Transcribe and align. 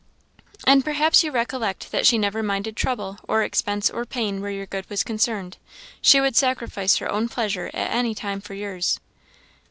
"And 0.65 0.83
perhaps 0.83 1.23
you 1.23 1.29
recollect 1.31 1.91
that 1.91 2.07
she 2.07 2.17
never 2.17 2.41
minded 2.41 2.75
trouble, 2.75 3.19
or 3.27 3.43
expense, 3.43 3.87
or 3.87 4.03
pain, 4.03 4.41
where 4.41 4.49
your 4.49 4.65
good 4.65 4.89
was 4.89 5.03
concerned; 5.03 5.57
she 6.01 6.19
would 6.19 6.35
sacrifice 6.35 6.97
her 6.97 7.11
own 7.11 7.29
pleasure 7.29 7.69
at 7.71 7.91
any 7.91 8.15
time 8.15 8.41
for 8.41 8.55
yours?" 8.55 8.99